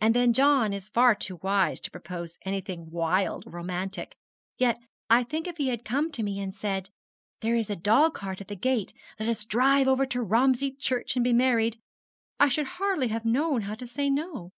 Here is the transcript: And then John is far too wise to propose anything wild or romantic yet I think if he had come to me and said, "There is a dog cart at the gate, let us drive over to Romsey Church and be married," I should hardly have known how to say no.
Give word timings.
And 0.00 0.16
then 0.16 0.32
John 0.32 0.72
is 0.72 0.88
far 0.88 1.14
too 1.14 1.36
wise 1.40 1.80
to 1.82 1.90
propose 1.92 2.38
anything 2.44 2.90
wild 2.90 3.46
or 3.46 3.50
romantic 3.50 4.16
yet 4.58 4.80
I 5.08 5.22
think 5.22 5.46
if 5.46 5.58
he 5.58 5.68
had 5.68 5.84
come 5.84 6.10
to 6.10 6.24
me 6.24 6.40
and 6.40 6.52
said, 6.52 6.90
"There 7.40 7.54
is 7.54 7.70
a 7.70 7.76
dog 7.76 8.14
cart 8.14 8.40
at 8.40 8.48
the 8.48 8.56
gate, 8.56 8.92
let 9.20 9.28
us 9.28 9.44
drive 9.44 9.86
over 9.86 10.06
to 10.06 10.22
Romsey 10.22 10.72
Church 10.72 11.14
and 11.14 11.22
be 11.22 11.32
married," 11.32 11.78
I 12.40 12.48
should 12.48 12.66
hardly 12.66 13.06
have 13.14 13.24
known 13.24 13.60
how 13.62 13.76
to 13.76 13.86
say 13.86 14.10
no. 14.10 14.50